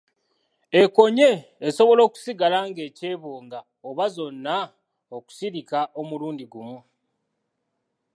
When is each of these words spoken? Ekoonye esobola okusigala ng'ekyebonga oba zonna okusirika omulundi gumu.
Ekoonye 0.81 1.29
esobola 1.67 2.01
okusigala 2.07 2.57
ng'ekyebonga 2.69 3.59
oba 3.87 4.05
zonna 4.15 4.55
okusirika 5.15 5.79
omulundi 5.99 6.45
gumu. 6.53 6.77